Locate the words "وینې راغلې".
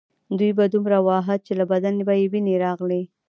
2.31-3.01